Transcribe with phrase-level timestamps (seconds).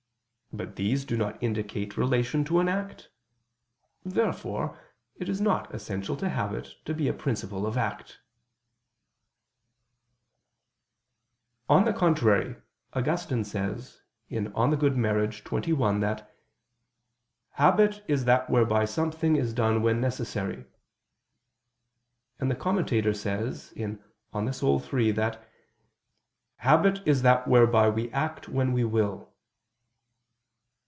[0.53, 3.07] But these do not indicate relation to an act.
[4.03, 4.77] Therefore
[5.15, 8.19] it is not essential to habit to be a principle of act.
[11.69, 12.57] On the contrary,
[12.91, 14.91] Augustine says (De Bono Conjug.
[14.97, 16.35] xxi) that
[17.51, 20.65] "habit is that whereby something is done when necessary."
[22.41, 23.97] And the Commentator says (De
[24.33, 25.49] Anima iii) that
[26.57, 29.29] "habit is that whereby we act when we will."